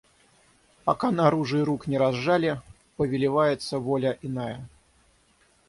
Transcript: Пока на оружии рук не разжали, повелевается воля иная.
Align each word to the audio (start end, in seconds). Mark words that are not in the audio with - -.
Пока 0.83 1.11
на 1.11 1.27
оружии 1.27 1.59
рук 1.61 1.85
не 1.85 1.99
разжали, 1.99 2.59
повелевается 2.97 3.77
воля 3.77 4.17
иная. 4.23 4.67